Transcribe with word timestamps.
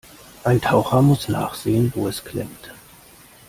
Ein 0.43 0.59
Taucher 0.61 1.03
muss 1.03 1.27
nachsehen, 1.27 1.93
wo 1.95 2.07
es 2.07 2.23
klemmt. 2.25 2.71